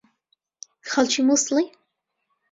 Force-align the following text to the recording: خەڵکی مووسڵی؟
خەڵکی 0.89 1.21
مووسڵی؟ 1.27 1.65